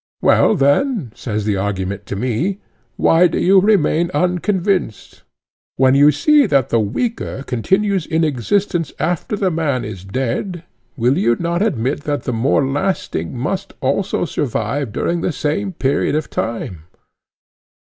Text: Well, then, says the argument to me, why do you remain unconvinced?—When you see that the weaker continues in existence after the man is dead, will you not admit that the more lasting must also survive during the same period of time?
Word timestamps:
Well, 0.19 0.55
then, 0.55 1.11
says 1.13 1.45
the 1.45 1.57
argument 1.57 2.07
to 2.07 2.15
me, 2.15 2.57
why 2.97 3.27
do 3.27 3.37
you 3.37 3.61
remain 3.61 4.09
unconvinced?—When 4.15 5.93
you 5.93 6.09
see 6.11 6.47
that 6.47 6.69
the 6.69 6.79
weaker 6.79 7.43
continues 7.43 8.07
in 8.07 8.23
existence 8.23 8.91
after 8.97 9.35
the 9.35 9.51
man 9.51 9.85
is 9.85 10.03
dead, 10.03 10.63
will 10.97 11.19
you 11.19 11.35
not 11.39 11.61
admit 11.61 12.01
that 12.05 12.23
the 12.23 12.33
more 12.33 12.65
lasting 12.65 13.37
must 13.37 13.75
also 13.79 14.25
survive 14.25 14.91
during 14.91 15.21
the 15.21 15.31
same 15.31 15.71
period 15.71 16.15
of 16.15 16.31
time? 16.31 16.85